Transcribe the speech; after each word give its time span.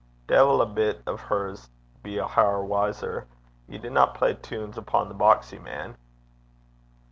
'De'il 0.25 0.59
a 0.63 0.65
bit 0.65 1.03
o' 1.05 1.15
her 1.15 1.51
s' 1.51 1.69
be 2.01 2.17
a 2.17 2.27
hair 2.27 2.57
wiser! 2.63 3.27
Ye 3.67 3.77
dinna 3.77 4.07
play 4.07 4.33
tunes 4.33 4.75
upo' 4.75 5.05
the 5.05 5.13
boxie, 5.13 5.61
man.' 5.61 5.95